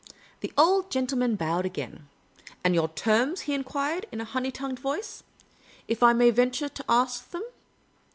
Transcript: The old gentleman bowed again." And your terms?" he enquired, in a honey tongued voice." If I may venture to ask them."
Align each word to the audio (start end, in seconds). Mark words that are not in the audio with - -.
The 0.39 0.51
old 0.57 0.89
gentleman 0.89 1.35
bowed 1.35 1.63
again." 1.63 2.09
And 2.63 2.73
your 2.73 2.87
terms?" 2.87 3.41
he 3.41 3.53
enquired, 3.53 4.07
in 4.11 4.19
a 4.19 4.25
honey 4.25 4.49
tongued 4.49 4.79
voice." 4.79 5.21
If 5.87 6.01
I 6.01 6.11
may 6.11 6.31
venture 6.31 6.69
to 6.69 6.85
ask 6.89 7.29
them." 7.29 7.43